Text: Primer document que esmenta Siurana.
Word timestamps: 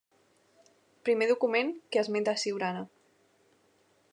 Primer 1.09 1.27
document 1.31 1.69
que 1.91 2.01
esmenta 2.05 2.35
Siurana. 2.45 2.83